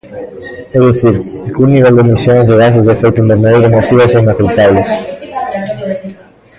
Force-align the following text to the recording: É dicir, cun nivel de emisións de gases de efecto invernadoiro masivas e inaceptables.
É 0.77 0.79
dicir, 0.87 1.15
cun 1.53 1.69
nivel 1.75 1.93
de 1.95 2.03
emisións 2.05 2.45
de 2.47 2.55
gases 2.61 2.83
de 2.85 2.93
efecto 2.97 3.21
invernadoiro 3.23 3.73
masivas 3.77 4.11
e 4.13 4.21
inaceptables. 4.23 4.89